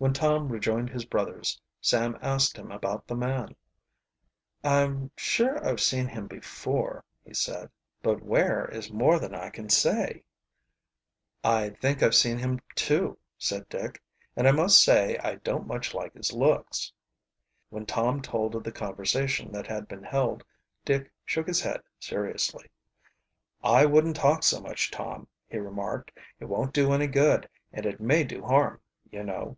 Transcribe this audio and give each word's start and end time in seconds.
When 0.00 0.12
Tom 0.12 0.48
rejoined 0.50 0.90
his 0.90 1.04
brothers 1.04 1.60
Sam 1.80 2.16
asked 2.22 2.56
him 2.56 2.70
about 2.70 3.08
the 3.08 3.16
man. 3.16 3.56
"I'm 4.62 5.10
sure 5.16 5.58
I've 5.66 5.80
seen 5.80 6.06
him 6.06 6.28
before," 6.28 7.04
he 7.26 7.34
said. 7.34 7.68
"But 8.00 8.22
where 8.22 8.66
is 8.68 8.92
more 8.92 9.18
than 9.18 9.34
I 9.34 9.50
can 9.50 9.68
say." 9.68 10.22
"I 11.42 11.70
think 11.70 12.00
I've 12.00 12.14
seen 12.14 12.38
him, 12.38 12.60
too," 12.76 13.18
said 13.38 13.68
Dick. 13.68 14.00
"And 14.36 14.46
I 14.46 14.52
must 14.52 14.80
say 14.80 15.18
I 15.18 15.34
don't 15.34 15.66
much 15.66 15.92
like 15.94 16.14
his 16.14 16.32
looks." 16.32 16.92
When 17.68 17.84
Tom 17.84 18.22
told 18.22 18.54
of 18.54 18.62
the 18.62 18.70
conversation 18.70 19.50
that 19.50 19.66
had 19.66 19.88
been 19.88 20.04
held, 20.04 20.44
Dick 20.84 21.10
shook 21.24 21.48
his 21.48 21.60
head 21.60 21.82
seriously. 21.98 22.68
"I 23.64 23.84
wouldn't 23.84 24.14
talk 24.14 24.44
so 24.44 24.60
much, 24.60 24.92
Tom," 24.92 25.26
he 25.50 25.58
remarked. 25.58 26.12
"It 26.38 26.44
won't 26.44 26.72
do 26.72 26.92
any 26.92 27.08
good, 27.08 27.48
and 27.72 27.84
it 27.84 27.98
may 27.98 28.22
do 28.22 28.44
harm, 28.44 28.80
you 29.10 29.24
know." 29.24 29.56